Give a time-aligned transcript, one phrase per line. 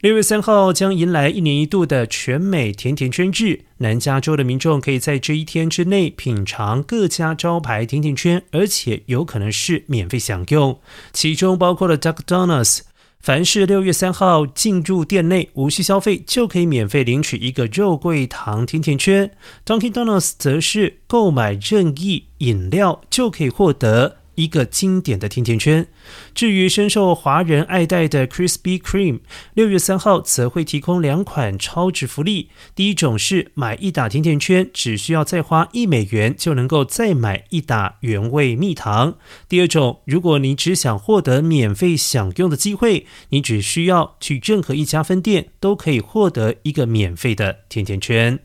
[0.00, 10.78] 六月三号将迎来一年一度的全美甜甜圈日，南加州的民众可以在这一天之内品尝各家招牌甜甜圈，而且有可能是免费享用，
[11.12, 12.82] 其中包括了 Duck Donuts。
[13.18, 19.32] 凡是六月三号进入店内，无需消费就可以免费领取一个肉桂糖甜甜圈。
[19.66, 24.17] Dunkin' Donuts 则是购买任意饮料就可以获得。
[24.38, 25.86] 一个经典的甜甜圈。
[26.32, 29.20] 至于深受华人爱戴的 Krispy Kreme，
[29.54, 32.48] 六月三号则会提供两款超值福利。
[32.74, 39.16] 第一种是买一打甜甜圈，只需要再花一美元就能够再买一打原味蜜糖。
[39.48, 48.38] 第二种，如果你只想获得免费享用的机会，你只需要去任何一家分店，都可以获得一个免费的甜甜圈。